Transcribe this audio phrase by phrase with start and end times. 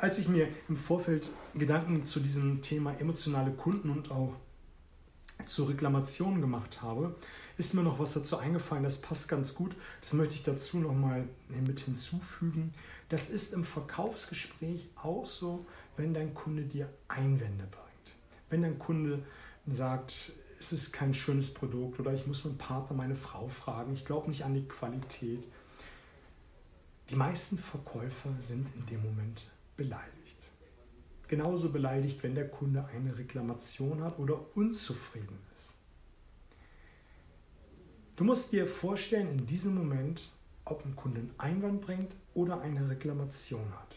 [0.00, 4.34] als ich mir im Vorfeld Gedanken zu diesem Thema emotionale Kunden und auch
[5.44, 7.14] zur Reklamation gemacht habe,
[7.58, 9.76] ist mir noch was dazu eingefallen, das passt ganz gut.
[10.00, 12.72] Das möchte ich dazu nochmal mit hinzufügen.
[13.10, 18.16] Das ist im Verkaufsgespräch auch so, wenn dein Kunde dir Einwände bringt.
[18.48, 19.22] Wenn dein Kunde
[19.66, 24.06] sagt, es ist kein schönes Produkt oder ich muss meinen Partner, meine Frau fragen, ich
[24.06, 25.46] glaube nicht an die Qualität.
[27.10, 29.42] Die meisten Verkäufer sind in dem Moment
[29.80, 30.36] beleidigt.
[31.26, 35.72] Genauso beleidigt, wenn der Kunde eine Reklamation hat oder unzufrieden ist.
[38.16, 40.20] Du musst dir vorstellen, in diesem Moment,
[40.66, 43.94] ob ein Kunde einen Einwand bringt oder eine Reklamation hat.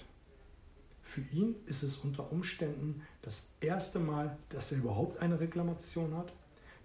[1.01, 6.31] Für ihn ist es unter Umständen das erste Mal, dass er überhaupt eine Reklamation hat.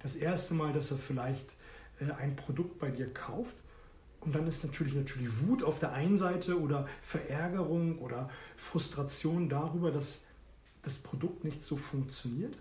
[0.02, 1.54] Das erste Mal, dass er vielleicht
[2.00, 3.54] äh, ein Produkt bei dir kauft.
[4.28, 8.28] Und dann ist natürlich natürlich Wut auf der einen Seite oder Verärgerung oder
[8.58, 10.26] Frustration darüber, dass
[10.82, 12.54] das Produkt nicht so funktioniert.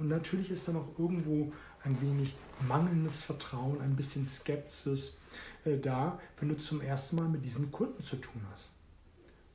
[0.00, 1.52] Und natürlich ist dann auch irgendwo
[1.84, 2.34] ein wenig
[2.66, 5.16] mangelndes Vertrauen, ein bisschen Skepsis
[5.64, 8.72] äh, da, wenn du zum ersten Mal mit diesem Kunden zu tun hast.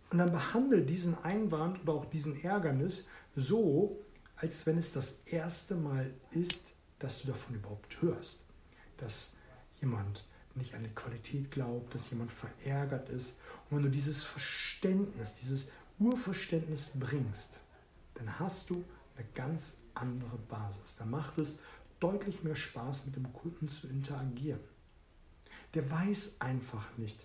[0.10, 4.00] Und dann behandle diesen Einwand oder auch diesen Ärgernis so,
[4.38, 8.40] als wenn es das erste Mal ist, dass du davon überhaupt hörst.
[8.96, 9.34] Dass
[9.82, 10.24] jemand
[10.58, 13.36] nicht an die Qualität glaubt, dass jemand verärgert ist.
[13.70, 15.70] Und wenn du dieses Verständnis, dieses
[16.00, 17.54] Urverständnis bringst,
[18.16, 18.84] dann hast du
[19.16, 20.96] eine ganz andere Basis.
[20.98, 21.60] Da macht es
[22.00, 24.60] deutlich mehr Spaß, mit dem Kunden zu interagieren.
[25.74, 27.20] Der weiß einfach nicht,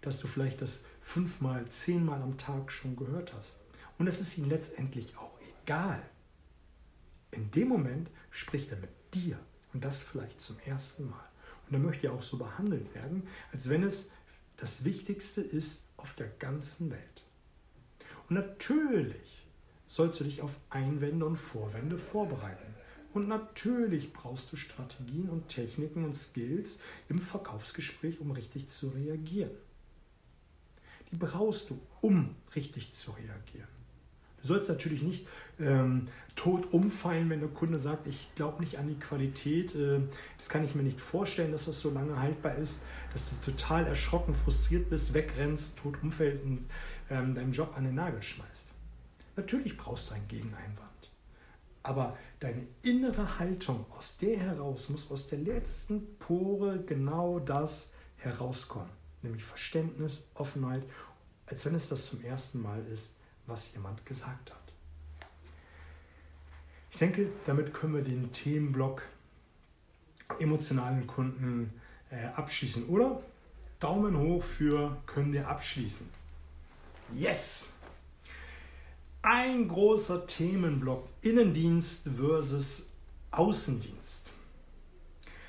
[0.00, 3.56] dass du vielleicht das fünfmal, zehnmal am Tag schon gehört hast.
[3.98, 6.02] Und es ist ihm letztendlich auch egal.
[7.30, 9.38] In dem Moment spricht er mit dir
[9.72, 11.28] und das vielleicht zum ersten Mal.
[11.74, 14.08] Und er möchte ja auch so behandelt werden, als wenn es
[14.58, 17.22] das Wichtigste ist auf der ganzen Welt.
[18.28, 19.44] Und natürlich
[19.88, 22.74] sollst du dich auf Einwände und Vorwände vorbereiten.
[23.12, 26.78] Und natürlich brauchst du Strategien und Techniken und Skills
[27.08, 29.50] im Verkaufsgespräch, um richtig zu reagieren.
[31.10, 33.73] Die brauchst du, um richtig zu reagieren.
[34.44, 35.26] Du sollst natürlich nicht
[35.58, 39.74] ähm, tot umfallen, wenn der Kunde sagt, ich glaube nicht an die Qualität.
[39.74, 40.00] Äh,
[40.36, 42.82] das kann ich mir nicht vorstellen, dass das so lange haltbar ist,
[43.14, 46.66] dass du total erschrocken, frustriert bist, wegrennst, tot umfällst und
[47.08, 48.66] ähm, deinen Job an den Nagel schmeißt.
[49.36, 50.90] Natürlich brauchst du einen Gegeneinwand.
[51.82, 58.90] Aber deine innere Haltung, aus der heraus muss aus der letzten Pore genau das herauskommen.
[59.22, 60.82] Nämlich Verständnis, Offenheit,
[61.46, 63.14] als wenn es das zum ersten Mal ist,
[63.46, 64.58] was jemand gesagt hat.
[66.90, 69.02] Ich denke, damit können wir den Themenblock
[70.38, 71.72] emotionalen Kunden
[72.10, 73.20] äh, abschließen, oder?
[73.80, 76.08] Daumen hoch für können wir abschließen.
[77.14, 77.68] Yes!
[79.22, 82.88] Ein großer Themenblock Innendienst versus
[83.30, 84.30] Außendienst.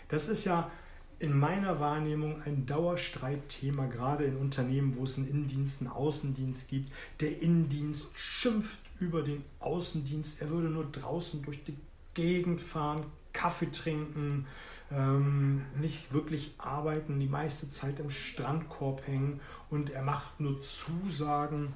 [0.09, 0.71] Das ist ja
[1.19, 6.91] in meiner Wahrnehmung ein Dauerstreitthema, gerade in Unternehmen, wo es einen Innendienst, einen Außendienst gibt.
[7.21, 11.77] Der Innendienst schimpft über den Außendienst, er würde nur draußen durch die
[12.13, 14.45] Gegend fahren, Kaffee trinken,
[14.91, 21.73] ähm, nicht wirklich arbeiten, die meiste Zeit im Strandkorb hängen und er macht nur Zusagen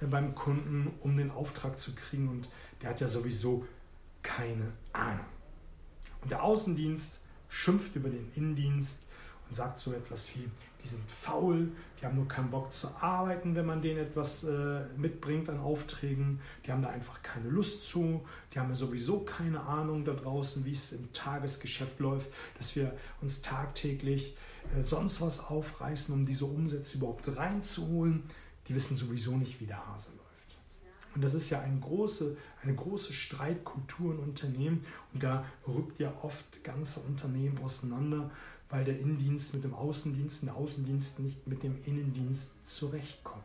[0.00, 2.48] beim Kunden, um den Auftrag zu kriegen und
[2.82, 3.66] der hat ja sowieso
[4.22, 5.24] keine Ahnung.
[6.22, 7.17] Und der Außendienst
[7.48, 9.00] schimpft über den Innendienst
[9.48, 10.48] und sagt so etwas wie,
[10.82, 11.68] die sind faul,
[12.00, 16.40] die haben nur keinen Bock zu arbeiten, wenn man denen etwas äh, mitbringt an Aufträgen,
[16.64, 20.64] die haben da einfach keine Lust zu, die haben ja sowieso keine Ahnung da draußen,
[20.64, 24.36] wie es im Tagesgeschäft läuft, dass wir uns tagtäglich
[24.76, 28.22] äh, sonst was aufreißen, um diese Umsätze überhaupt reinzuholen
[28.68, 30.10] die wissen sowieso nicht, wie der Hase.
[31.14, 36.12] Und das ist ja eine große, eine große Streitkultur in Unternehmen und da rückt ja
[36.22, 38.30] oft ganze Unternehmen auseinander,
[38.70, 43.44] weil der Innendienst mit dem Außendienst und der Außendienst nicht mit dem Innendienst zurechtkommt.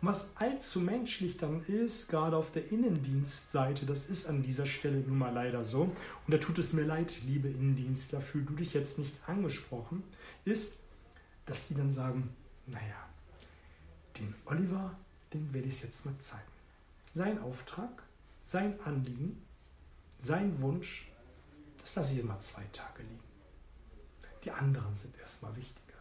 [0.00, 5.00] Und was allzu menschlich dann ist, gerade auf der Innendienstseite, das ist an dieser Stelle
[5.00, 5.94] nun mal leider so, und
[6.28, 10.04] da tut es mir leid, liebe Innendienstler, fühl du dich jetzt nicht angesprochen,
[10.44, 10.76] ist,
[11.46, 12.28] dass sie dann sagen,
[12.66, 13.08] naja,
[14.18, 14.96] den Oliver,
[15.32, 16.42] den werde ich es jetzt mal zeigen.
[17.14, 18.02] Sein Auftrag,
[18.44, 19.42] sein Anliegen,
[20.20, 21.08] sein Wunsch,
[21.80, 23.20] das lasse ich immer zwei Tage liegen.
[24.44, 25.98] Die anderen sind erstmal wichtiger.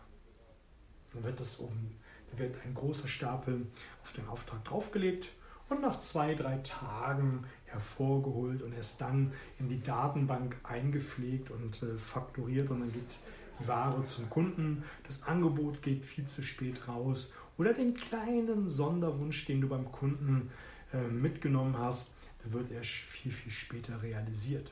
[1.14, 1.96] Dann wird, das oben,
[2.30, 3.66] dann wird ein großer Stapel
[4.04, 5.30] auf den Auftrag draufgelegt
[5.70, 11.98] und nach zwei, drei Tagen hervorgeholt und erst dann in die Datenbank eingepflegt und äh,
[11.98, 13.18] fakturiert und dann geht
[13.60, 19.46] die Ware zum Kunden, das Angebot geht viel zu spät raus oder den kleinen Sonderwunsch,
[19.46, 20.52] den du beim Kunden
[20.94, 22.14] äh, mitgenommen hast,
[22.44, 24.72] der wird erst viel, viel später realisiert.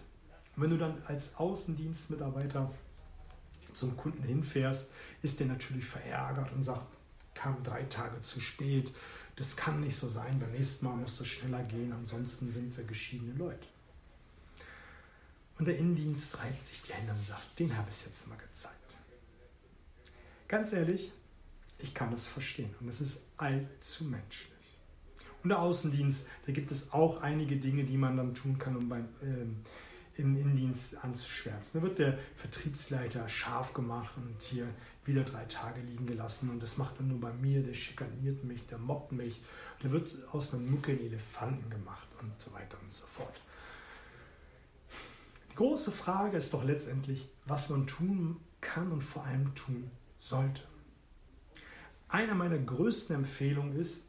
[0.56, 2.72] Und wenn du dann als Außendienstmitarbeiter
[3.74, 4.92] zum Kunden hinfährst,
[5.22, 6.86] ist der natürlich verärgert und sagt,
[7.34, 8.92] kam drei Tage zu spät,
[9.36, 12.86] das kann nicht so sein, beim nächsten Mal muss das schneller gehen, ansonsten sind wir
[12.86, 13.68] geschiedene Leute.
[15.58, 18.76] Und der Innendienst reibt sich die Hände und sagt, den habe ich jetzt mal gezeigt.
[20.48, 21.12] Ganz ehrlich,
[21.80, 24.51] ich kann das verstehen und es ist allzu menschlich.
[25.44, 28.89] Und der Außendienst, da gibt es auch einige Dinge, die man dann tun kann, um
[28.89, 29.57] beim ähm,
[30.18, 31.81] im Innendienst anzuschwärzen.
[31.81, 34.68] Da wird der Vertriebsleiter scharf gemacht und hier
[35.04, 38.66] wieder drei Tage liegen gelassen und das macht er nur bei mir, der schikaniert mich,
[38.68, 39.42] der mobbt mich,
[39.83, 43.42] der wird aus einem Mucke einen Elefanten gemacht und so weiter und so fort.
[45.51, 50.62] Die große Frage ist doch letztendlich, was man tun kann und vor allem tun sollte.
[52.07, 54.04] Eine meiner größten Empfehlungen ist,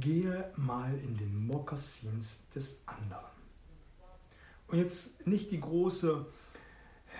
[0.00, 3.24] gehe mal in den Mokassins des anderen.
[4.68, 6.26] Und jetzt nicht die große,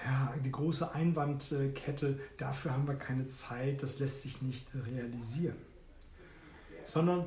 [0.04, 5.56] ja, die große Einwandkette, dafür haben wir keine Zeit, das lässt sich nicht realisieren.
[6.84, 7.26] Sondern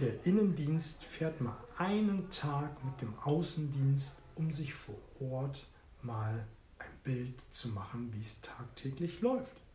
[0.00, 5.66] der Innendienst fährt mal einen Tag mit dem Außendienst, um sich vor Ort
[6.02, 6.46] mal
[6.78, 9.65] ein Bild zu machen, wie es tagtäglich läuft.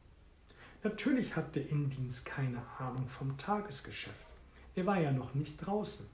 [0.83, 4.15] Natürlich hat der Innendienst keine Ahnung vom Tagesgeschäft.
[4.75, 6.05] Er war ja noch nicht draußen.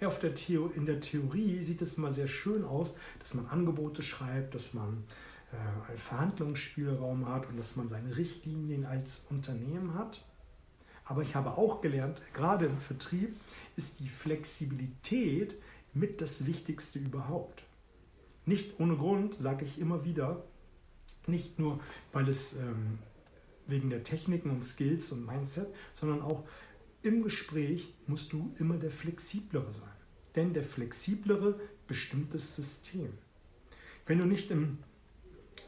[0.00, 4.02] Ja, der Theo in der Theorie sieht es immer sehr schön aus, dass man Angebote
[4.02, 5.04] schreibt, dass man
[5.52, 10.22] äh, einen Verhandlungsspielraum hat und dass man seine Richtlinien als Unternehmen hat.
[11.04, 13.36] Aber ich habe auch gelernt, gerade im Vertrieb
[13.76, 15.54] ist die Flexibilität
[15.94, 17.62] mit das Wichtigste überhaupt.
[18.44, 20.42] Nicht ohne Grund sage ich immer wieder,
[21.26, 21.80] nicht nur,
[22.12, 22.98] weil es ähm,
[23.66, 26.44] wegen der Techniken und Skills und Mindset, sondern auch
[27.02, 29.88] im Gespräch musst du immer der Flexiblere sein.
[30.34, 33.12] Denn der Flexiblere bestimmt das System.
[34.06, 34.78] Wenn du nicht im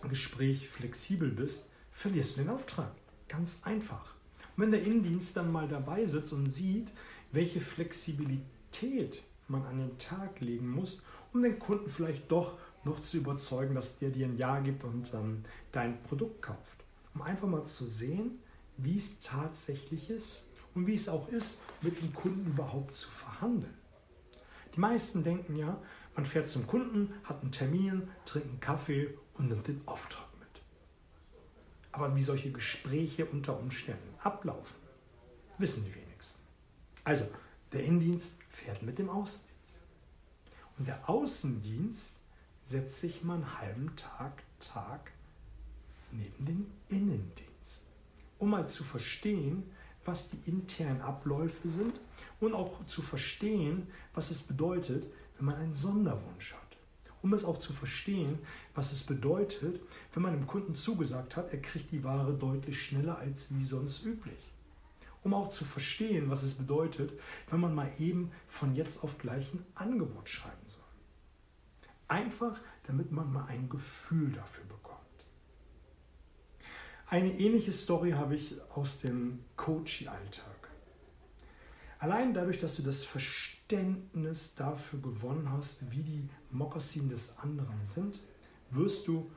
[0.09, 2.93] Gespräch flexibel bist, verlierst du den Auftrag.
[3.29, 4.15] Ganz einfach.
[4.57, 6.93] Und wenn der Innendienst dann mal dabei sitzt und sieht,
[7.33, 11.03] welche Flexibilität man an den Tag legen muss,
[11.33, 15.13] um den Kunden vielleicht doch noch zu überzeugen, dass der dir ein Ja gibt und
[15.15, 16.78] ähm, dein Produkt kauft.
[17.19, 18.39] Um einfach mal zu sehen,
[18.77, 23.75] wie es tatsächlich ist und wie es auch ist, mit dem Kunden überhaupt zu verhandeln.
[24.77, 25.83] Die meisten denken ja,
[26.15, 30.63] man fährt zum Kunden, hat einen Termin, trinkt einen Kaffee und nimmt den Auftrag mit.
[31.91, 34.77] Aber wie solche Gespräche unter Umständen ablaufen,
[35.59, 36.41] wissen die wenigsten.
[37.03, 37.27] Also,
[37.73, 39.77] der Innendienst fährt mit dem Außendienst.
[40.79, 42.13] Und der Außendienst
[42.65, 45.11] setzt sich mal einen halben Tag, Tag
[46.13, 47.83] neben den Innendienst,
[48.39, 49.65] um mal zu verstehen,
[50.05, 52.01] was die internen Abläufe sind
[52.41, 55.05] und auch zu verstehen, was es bedeutet,
[55.37, 56.69] wenn man einen Sonderwunsch hat.
[57.21, 58.39] Um es auch zu verstehen,
[58.75, 59.81] was es bedeutet,
[60.15, 64.05] wenn man dem Kunden zugesagt hat, er kriegt die Ware deutlich schneller als wie sonst
[64.05, 64.39] üblich.
[65.25, 67.13] Um auch zu verstehen, was es bedeutet,
[67.51, 70.79] wenn man mal eben von jetzt auf gleich ein Angebot schreiben soll.
[72.07, 74.78] Einfach, damit man mal ein Gefühl dafür bekommt.
[77.11, 80.69] Eine ähnliche Story habe ich aus dem Coaching-Alltag.
[82.01, 88.21] Allein dadurch, dass du das Verständnis dafür gewonnen hast, wie die Mokassin des anderen sind,
[88.71, 89.31] wirst du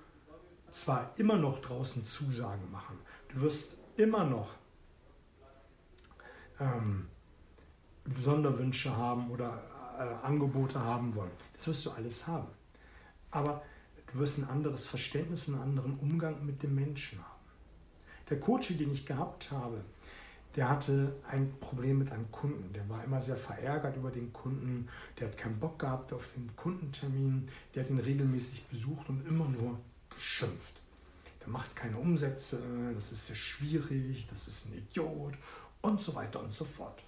[0.70, 4.50] zwar immer noch draußen Zusagen machen, du wirst immer noch
[6.60, 7.08] ähm,
[8.22, 9.64] Sonderwünsche haben oder
[9.98, 11.32] äh, Angebote haben wollen.
[11.54, 12.50] Das wirst du alles haben.
[13.32, 13.64] Aber
[14.12, 17.41] du wirst ein anderes Verständnis, einen anderen Umgang mit dem Menschen haben.
[18.30, 19.84] Der Coach, den ich gehabt habe,
[20.56, 22.74] der hatte ein Problem mit einem Kunden.
[22.74, 24.90] Der war immer sehr verärgert über den Kunden.
[25.18, 27.48] Der hat keinen Bock gehabt auf den Kundentermin.
[27.74, 30.82] Der hat ihn regelmäßig besucht und immer nur geschimpft.
[31.42, 32.62] Der macht keine Umsätze,
[32.94, 35.34] das ist sehr schwierig, das ist ein Idiot
[35.82, 37.02] und so weiter und so fort.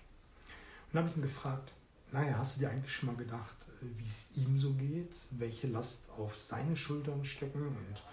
[0.88, 1.72] Und dann habe ich ihn gefragt,
[2.12, 6.10] naja, hast du dir eigentlich schon mal gedacht, wie es ihm so geht, welche Last
[6.17, 8.03] auf seine Schultern stecken und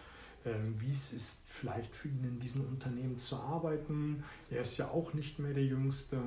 [0.44, 4.25] wie es ist, vielleicht für ihn in diesem Unternehmen zu arbeiten.
[4.50, 6.18] Er ist ja auch nicht mehr der Jüngste.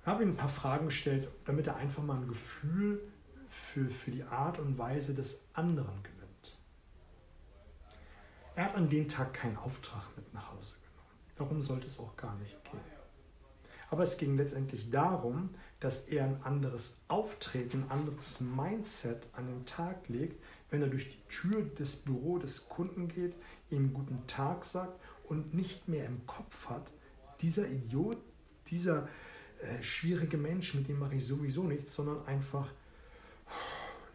[0.00, 3.00] Ich habe ihm ein paar Fragen gestellt, damit er einfach mal ein Gefühl
[3.48, 6.56] für, für die Art und Weise des anderen gewinnt.
[8.54, 11.36] Er hat an dem Tag keinen Auftrag mit nach Hause genommen.
[11.36, 12.80] Darum sollte es auch gar nicht gehen.
[13.90, 15.50] Aber es ging letztendlich darum,
[15.80, 21.08] dass er ein anderes Auftreten, ein anderes Mindset an den Tag legt, wenn er durch
[21.08, 23.34] die Tür des Büro des Kunden geht,
[23.70, 26.90] ihm guten Tag sagt und nicht mehr im Kopf hat,
[27.40, 28.18] dieser Idiot,
[28.68, 29.08] dieser
[29.60, 32.68] äh, schwierige Mensch, mit dem mache ich sowieso nichts, sondern einfach,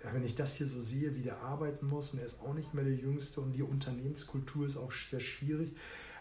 [0.04, 2.54] ja, wenn ich das hier so sehe, wie der arbeiten muss und er ist auch
[2.54, 5.76] nicht mehr der Jüngste und die Unternehmenskultur ist auch sehr schwierig.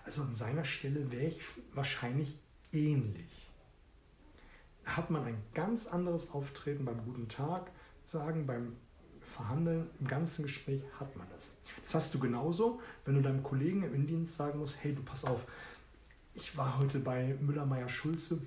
[0.05, 1.41] Also an seiner Stelle wäre ich
[1.75, 2.37] wahrscheinlich
[2.73, 3.51] ähnlich.
[4.85, 7.71] Hat man ein ganz anderes Auftreten beim guten Tag
[8.05, 8.77] sagen, beim
[9.41, 11.53] Verhandeln, im ganzen Gespräch hat man das.
[11.83, 15.25] Das hast du genauso, wenn du deinem Kollegen im Indienst sagen musst, hey, du pass
[15.25, 15.41] auf,
[16.35, 18.39] ich war heute bei Müller-Meyer-Schulze,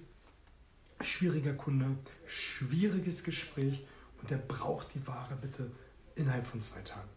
[1.01, 1.97] schwieriger Kunde,
[2.27, 3.85] schwieriges Gespräch
[4.21, 5.71] und der braucht die Ware bitte
[6.15, 7.09] innerhalb von zwei Tagen.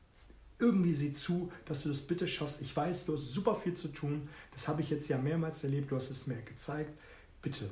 [0.59, 2.63] Irgendwie sieh zu, dass du das bitte schaffst.
[2.63, 4.27] Ich weiß, du hast super viel zu tun.
[4.53, 5.91] Das habe ich jetzt ja mehrmals erlebt.
[5.91, 6.91] Du hast es mir gezeigt.
[7.43, 7.69] Bitte,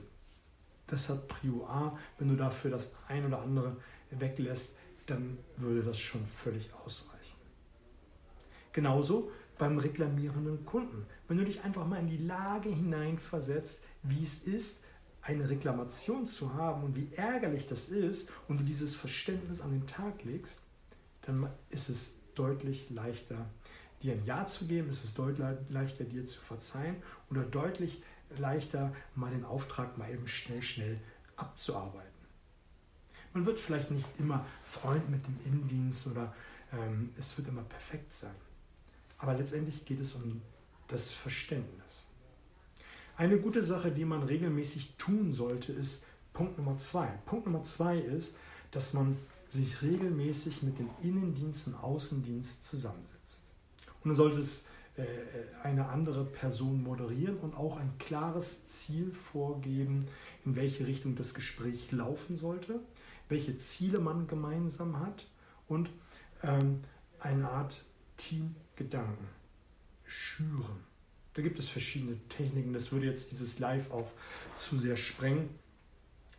[0.86, 1.98] das hat Prio A.
[2.18, 3.78] Wenn du dafür das ein oder andere
[4.10, 7.38] weglässt, dann würde das schon völlig ausreichen.
[8.72, 11.06] Genauso beim reklamierenden Kunden.
[11.28, 14.82] Wenn du dich einfach mal in die Lage hineinversetzt, wie es ist,
[15.22, 19.86] eine Reklamation zu haben und wie ärgerlich das ist und du dieses Verständnis an den
[19.86, 20.60] Tag legst,
[21.22, 23.46] dann ist es deutlich leichter,
[24.02, 26.96] dir ein Ja zu geben, ist es deutlich leichter, dir zu verzeihen
[27.30, 28.02] oder deutlich
[28.36, 31.00] leichter, mal den Auftrag mal eben schnell, schnell
[31.36, 32.13] abzuarbeiten.
[33.34, 36.32] Man wird vielleicht nicht immer Freund mit dem Innendienst oder
[36.72, 38.34] ähm, es wird immer perfekt sein.
[39.18, 40.40] Aber letztendlich geht es um
[40.88, 42.06] das Verständnis.
[43.16, 47.06] Eine gute Sache, die man regelmäßig tun sollte, ist Punkt Nummer zwei.
[47.26, 48.36] Punkt Nummer zwei ist,
[48.70, 49.16] dass man
[49.48, 53.44] sich regelmäßig mit dem Innendienst und Außendienst zusammensetzt.
[54.02, 54.64] Und dann sollte es
[54.96, 55.04] äh,
[55.62, 60.06] eine andere Person moderieren und auch ein klares Ziel vorgeben,
[60.44, 62.80] in welche Richtung das Gespräch laufen sollte,
[63.28, 65.26] welche Ziele man gemeinsam hat
[65.68, 65.90] und
[66.42, 66.82] ähm,
[67.20, 67.84] eine Art
[68.16, 69.28] Teamgedanken
[70.04, 70.84] schüren.
[71.34, 74.10] Da gibt es verschiedene Techniken, das würde jetzt dieses Live auch
[74.56, 75.48] zu sehr sprengen.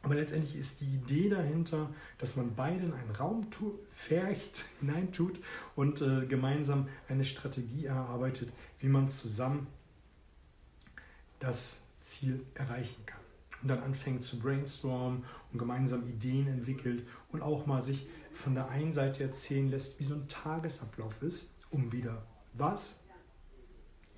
[0.04, 1.90] Aber letztendlich ist die Idee dahinter,
[2.20, 3.48] dass man beide in einen Raum
[3.92, 5.40] färcht, hineintut
[5.76, 9.68] und äh, gemeinsam eine Strategie erarbeitet, wie man zusammen
[11.40, 13.25] das Ziel erreichen kann.
[13.66, 18.70] Und dann anfängt zu brainstormen und gemeinsam Ideen entwickelt und auch mal sich von der
[18.70, 22.22] einen Seite erzählen lässt, wie so ein Tagesablauf ist, um wieder
[22.54, 23.00] was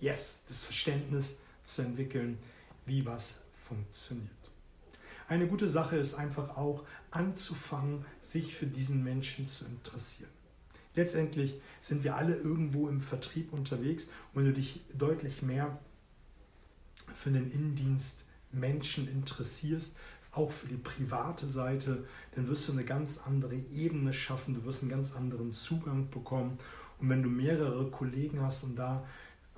[0.02, 2.38] yes, das Verständnis zu entwickeln,
[2.86, 4.28] wie was funktioniert.
[5.30, 10.30] Eine gute Sache ist einfach auch anzufangen, sich für diesen Menschen zu interessieren.
[10.94, 15.80] Letztendlich sind wir alle irgendwo im Vertrieb unterwegs und wenn du dich deutlich mehr
[17.16, 18.26] für den Innendienst
[18.60, 19.96] Menschen interessierst,
[20.32, 24.82] auch für die private Seite, dann wirst du eine ganz andere Ebene schaffen, du wirst
[24.82, 26.60] einen ganz anderen Zugang bekommen.
[27.00, 29.06] Und wenn du mehrere Kollegen hast und da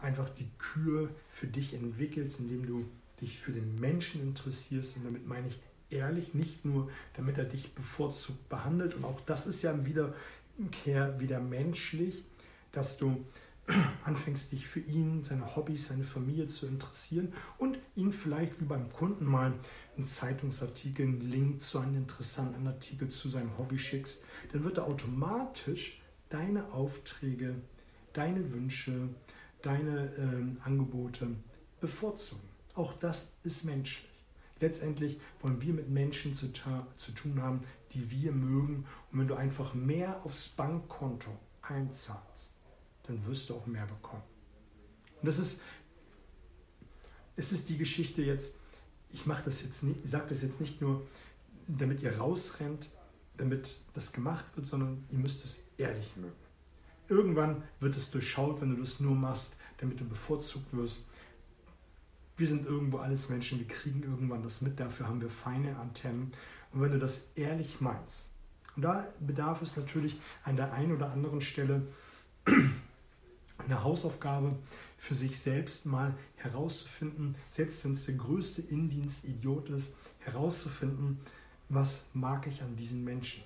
[0.01, 2.86] einfach die Kür für dich entwickelst, indem du
[3.22, 4.98] dich für den Menschen interessierst.
[4.98, 8.96] Und damit meine ich ehrlich, nicht nur, damit er dich bevorzugt behandelt.
[8.96, 10.13] Und auch das ist ja wieder,
[11.20, 12.24] wieder menschlich,
[12.72, 13.25] dass du
[14.04, 18.92] anfängst, dich für ihn, seine Hobbys, seine Familie zu interessieren und ihn vielleicht wie beim
[18.92, 19.54] Kunden mal
[19.98, 24.86] einen Zeitungsartikel, einen Link zu einem interessanten Artikel zu seinem Hobby schickst, dann wird er
[24.86, 27.56] automatisch deine Aufträge,
[28.14, 29.10] deine Wünsche,
[29.62, 31.28] deine äh, Angebote
[31.82, 32.48] bevorzugen.
[32.76, 34.10] Auch das ist menschlich.
[34.62, 37.62] Letztendlich wollen wir mit Menschen zu, zu tun haben,
[37.94, 38.86] die wir mögen.
[39.12, 42.49] Und wenn du einfach mehr aufs Bankkonto einzahlst,
[43.10, 44.24] dann wirst du auch mehr bekommen.
[45.22, 45.62] Und das ist,
[47.36, 48.56] es ist die Geschichte jetzt,
[49.12, 51.06] ich mache das jetzt nicht, ich sage das jetzt nicht nur,
[51.68, 52.89] damit ihr rausrennt,
[53.38, 56.34] damit das gemacht wird, sondern ihr müsst es ehrlich mögen.
[57.08, 61.00] Irgendwann wird es durchschaut, wenn du das nur machst, damit du bevorzugt wirst.
[62.38, 66.34] Wir sind irgendwo alles Menschen, wir kriegen irgendwann das mit, dafür haben wir feine Antennen.
[66.72, 68.30] Und wenn du das ehrlich meinst,
[68.75, 71.88] und da bedarf es natürlich an der einen oder anderen Stelle
[73.70, 74.56] eine Hausaufgabe
[74.98, 81.20] für sich selbst mal herauszufinden, selbst wenn es der größte Indienstidiot ist, herauszufinden,
[81.70, 83.44] was mag ich an diesen Menschen.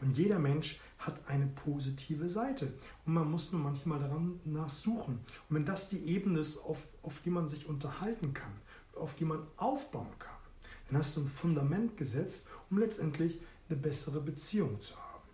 [0.00, 2.72] Und jeder Mensch hat eine positive Seite.
[3.06, 5.20] Und man muss nur manchmal daran nachsuchen.
[5.48, 8.52] Und wenn das die Ebene ist, auf, auf die man sich unterhalten kann,
[8.94, 10.36] auf die man aufbauen kann,
[10.88, 15.28] dann hast du ein Fundament gesetzt, um letztendlich eine bessere Beziehung zu haben.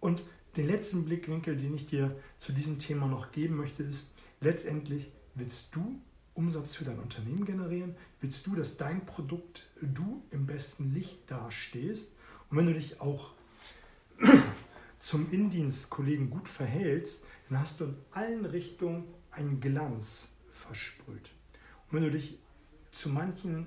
[0.00, 0.22] Und
[0.56, 5.74] den letzten Blickwinkel, den ich dir zu diesem Thema noch geben möchte, ist, letztendlich willst
[5.74, 6.00] du
[6.34, 7.94] Umsatz für dein Unternehmen generieren?
[8.20, 12.12] Willst du, dass dein Produkt du im besten Licht dastehst?
[12.48, 13.32] Und wenn du dich auch
[14.98, 21.30] zum Indienstkollegen gut verhältst, dann hast du in allen Richtungen einen Glanz versprüht.
[21.88, 22.38] Und wenn du dich
[22.90, 23.66] zu manchen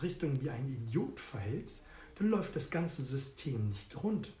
[0.00, 1.84] Richtungen wie ein Idiot verhältst,
[2.18, 4.32] dann läuft das ganze System nicht rund.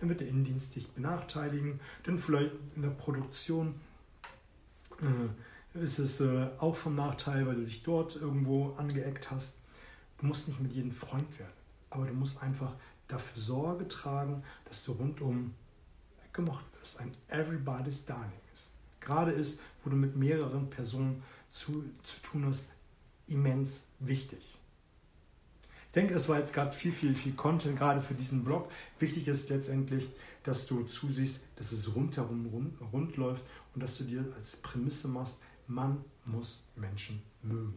[0.00, 3.74] Dann wird der Innendienst dich benachteiligen, dann vielleicht in der Produktion
[5.00, 9.58] äh, ist es äh, auch vom Nachteil, weil du dich dort irgendwo angeeckt hast.
[10.18, 11.52] Du musst nicht mit jedem Freund werden,
[11.90, 12.74] aber du musst einfach
[13.08, 15.54] dafür Sorge tragen, dass du rundum
[16.32, 18.70] gemocht wirst, ein Everybody's Darling ist.
[19.00, 22.66] Gerade ist, wo du mit mehreren Personen zu, zu tun hast,
[23.26, 24.59] immens wichtig.
[25.90, 28.70] Ich denke, das war jetzt gerade viel, viel, viel Content, gerade für diesen Blog.
[29.00, 30.08] Wichtig ist letztendlich,
[30.44, 33.42] dass du zusiehst, dass es rundherum rund, rund läuft
[33.74, 37.74] und dass du dir als Prämisse machst, man muss Menschen mögen.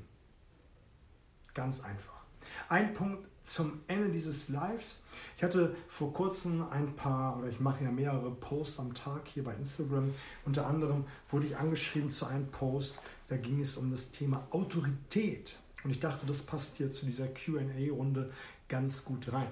[1.56, 2.22] Ganz einfach.
[2.70, 5.02] Ein Punkt zum Ende dieses Lives.
[5.36, 9.44] Ich hatte vor kurzem ein paar, oder ich mache ja mehrere Posts am Tag hier
[9.44, 10.14] bei Instagram.
[10.46, 15.58] Unter anderem wurde ich angeschrieben zu einem Post, da ging es um das Thema Autorität.
[15.84, 18.32] Und ich dachte, das passt hier zu dieser QA-Runde
[18.70, 19.52] ganz gut rein.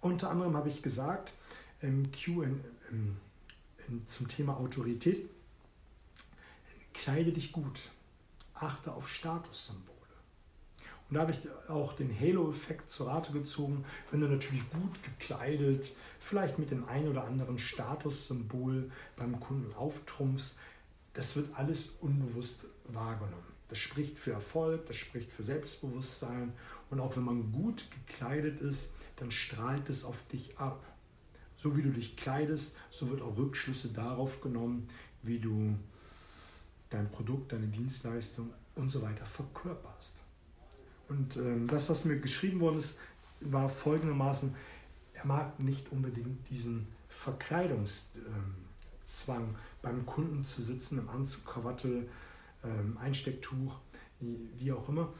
[0.00, 1.32] Unter anderem habe ich gesagt,
[1.80, 2.46] im QA
[4.06, 5.28] zum Thema Autorität,
[6.92, 7.88] kleide dich gut,
[8.54, 9.92] achte auf Statussymbole.
[11.08, 15.92] Und da habe ich auch den Halo-Effekt zur Rate gezogen, wenn du natürlich gut gekleidet,
[16.20, 20.56] vielleicht mit dem einen oder anderen Statussymbol beim Kunden auftrumpfst,
[21.14, 23.51] das wird alles unbewusst wahrgenommen.
[23.72, 26.52] Das spricht für Erfolg, das spricht für Selbstbewusstsein
[26.90, 30.84] und auch wenn man gut gekleidet ist, dann strahlt es auf dich ab.
[31.56, 34.90] So wie du dich kleidest, so wird auch Rückschlüsse darauf genommen,
[35.22, 35.74] wie du
[36.90, 40.16] dein Produkt, deine Dienstleistung und so weiter verkörperst.
[41.08, 42.98] Und ähm, das, was mir geschrieben worden ist,
[43.40, 44.54] war folgendermaßen,
[45.14, 48.04] er mag nicht unbedingt diesen Verkleidungszwang,
[49.28, 52.06] ähm, beim Kunden zu sitzen, im Anzug, Krawatte,
[52.98, 53.76] Einstecktuch,
[54.20, 55.12] wie auch immer.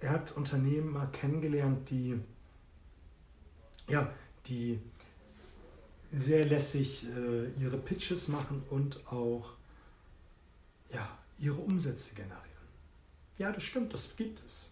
[0.00, 2.18] Er hat Unternehmer kennengelernt, die,
[3.88, 4.12] ja,
[4.46, 4.78] die
[6.12, 9.54] sehr lässig äh, ihre Pitches machen und auch
[10.92, 12.44] ja, ihre Umsätze generieren.
[13.36, 14.70] Ja, das stimmt, das gibt es.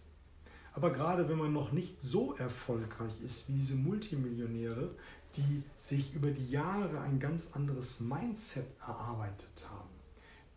[0.73, 4.91] Aber gerade wenn man noch nicht so erfolgreich ist wie diese Multimillionäre,
[5.35, 9.89] die sich über die Jahre ein ganz anderes Mindset erarbeitet haben,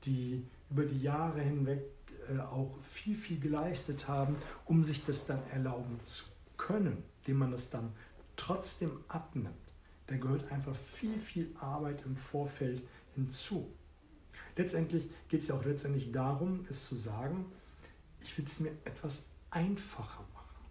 [0.05, 1.83] die über die Jahre hinweg
[2.29, 6.25] äh, auch viel, viel geleistet haben, um sich das dann erlauben zu
[6.57, 7.93] können, dem man das dann
[8.37, 9.55] trotzdem abnimmt.
[10.07, 12.83] Da gehört einfach viel, viel Arbeit im Vorfeld
[13.15, 13.73] hinzu.
[14.57, 17.47] Letztendlich geht es ja auch letztendlich darum, es zu sagen,
[18.23, 20.65] ich will es mir etwas einfacher machen.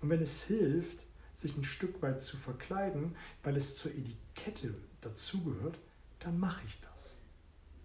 [0.00, 0.98] Und wenn es hilft,
[1.34, 5.78] sich ein Stück weit zu verkleiden, weil es zur Etikette dazugehört,
[6.20, 6.91] dann mache ich das.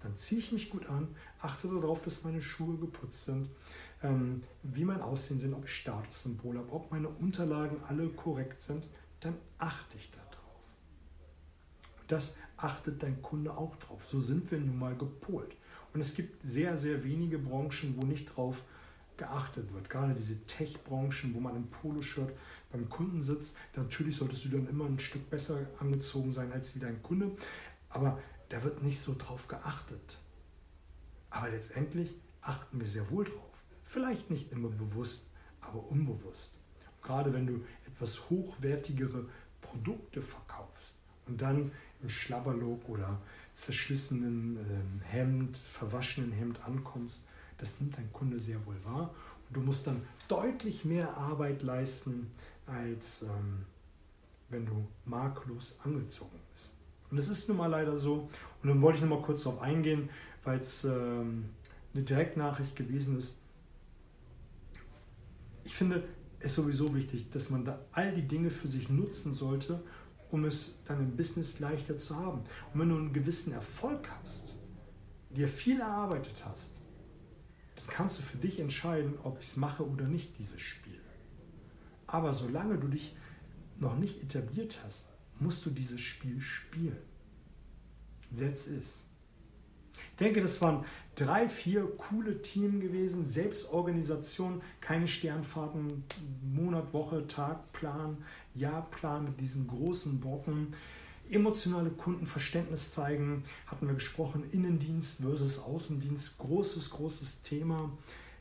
[0.01, 1.07] Dann ziehe ich mich gut an,
[1.41, 3.49] achte darauf, dass meine Schuhe geputzt sind,
[4.03, 8.85] ähm, wie mein Aussehen sind, ob ich Statussymbole habe, ob meine Unterlagen alle korrekt sind,
[9.21, 10.27] dann achte ich darauf.
[12.07, 14.01] Das achtet dein Kunde auch drauf.
[14.09, 15.55] So sind wir nun mal gepolt.
[15.93, 18.61] Und es gibt sehr, sehr wenige Branchen, wo nicht drauf
[19.17, 19.89] geachtet wird.
[19.89, 22.31] Gerade diese Tech-Branchen, wo man im Poloshirt
[22.71, 23.55] beim Kunden sitzt.
[23.75, 27.31] Natürlich solltest du dann immer ein Stück besser angezogen sein als wie dein Kunde.
[27.89, 30.17] Aber da wird nicht so drauf geachtet.
[31.29, 33.63] Aber letztendlich achten wir sehr wohl drauf.
[33.85, 35.25] Vielleicht nicht immer bewusst,
[35.61, 36.53] aber unbewusst.
[37.01, 39.25] gerade wenn du etwas hochwertigere
[39.61, 43.21] Produkte verkaufst und dann im Schlabberlook oder
[43.53, 47.21] zerschlissenen ähm, Hemd, verwaschenen Hemd ankommst,
[47.57, 49.13] das nimmt dein Kunde sehr wohl wahr.
[49.47, 52.29] Und du musst dann deutlich mehr Arbeit leisten,
[52.65, 53.65] als ähm,
[54.49, 56.76] wenn du makellos angezogen bist.
[57.09, 58.29] Und das ist nun mal leider so.
[58.61, 60.09] Und dann wollte ich noch mal kurz darauf eingehen,
[60.43, 61.45] weil es ähm,
[61.93, 63.35] eine Direktnachricht gewesen ist.
[65.63, 66.03] Ich finde
[66.39, 69.81] es sowieso wichtig, dass man da all die Dinge für sich nutzen sollte,
[70.31, 72.41] um es dann im Business leichter zu haben.
[72.73, 74.55] Und wenn du einen gewissen Erfolg hast,
[75.29, 76.71] dir viel erarbeitet hast,
[77.75, 80.99] dann kannst du für dich entscheiden, ob ich es mache oder nicht, dieses Spiel.
[82.05, 83.15] Aber solange du dich
[83.79, 85.05] noch nicht etabliert hast,
[85.39, 86.97] musst du dieses Spiel spielen.
[88.31, 89.03] Setz es.
[90.11, 90.83] Ich denke, das waren
[91.15, 93.25] drei, vier coole Teams gewesen.
[93.25, 96.03] Selbstorganisation, keine Sternfahrten,
[96.43, 98.17] Monat, Woche, Tag, Plan,
[98.55, 100.73] Jahrplan mit diesen großen Brocken.
[101.29, 107.91] Emotionale Kundenverständnis zeigen, hatten wir gesprochen, Innendienst versus Außendienst, großes, großes Thema.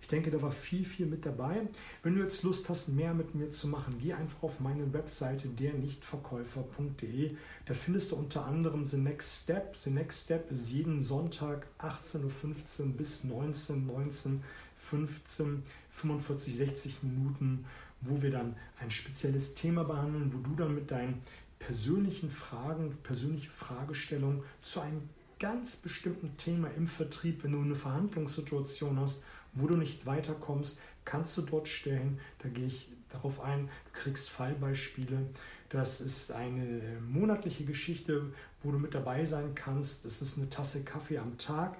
[0.06, 1.66] Ich denke, da war viel, viel mit dabei.
[2.04, 5.48] Wenn du jetzt Lust hast, mehr mit mir zu machen, geh einfach auf meine Webseite
[5.48, 7.34] dernichtverkäufer.de.
[7.64, 9.76] Da findest du unter anderem The Next Step.
[9.76, 14.44] The Next Step ist jeden Sonntag 18.15 Uhr bis 19, 19,
[14.78, 17.64] 15, 45, 60 Minuten,
[18.00, 21.20] wo wir dann ein spezielles Thema behandeln, wo du dann mit deinen
[21.58, 25.02] persönlichen Fragen, persönliche Fragestellungen zu einem
[25.40, 29.24] ganz bestimmten Thema im Vertrieb, wenn du eine Verhandlungssituation hast,
[29.56, 32.20] wo du nicht weiterkommst, kannst du dort stellen.
[32.38, 33.68] Da gehe ich darauf ein.
[33.92, 35.26] Du kriegst Fallbeispiele.
[35.68, 40.04] Das ist eine monatliche Geschichte, wo du mit dabei sein kannst.
[40.04, 41.76] Das ist eine Tasse Kaffee am Tag,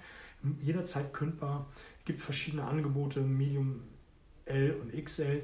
[0.61, 1.67] jederzeit kündbar.
[2.01, 3.83] Es gibt verschiedene Angebote, Medium
[4.45, 5.43] L und XL.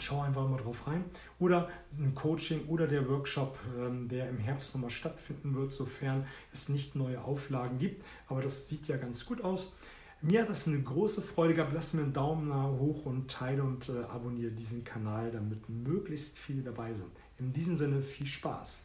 [0.00, 1.04] Schau einfach mal drauf rein.
[1.40, 6.68] Oder ein Coaching oder der Workshop, ähm, der im Herbst nochmal stattfinden wird, sofern es
[6.68, 8.04] nicht neue Auflagen gibt.
[8.28, 9.72] Aber das sieht ja ganz gut aus.
[10.20, 11.72] Mir hat das eine große Freude gehabt.
[11.72, 16.36] Lass mir einen Daumen nach hoch und teile und äh, abonniere diesen Kanal, damit möglichst
[16.36, 17.10] viele dabei sind.
[17.38, 18.82] In diesem Sinne viel Spaß.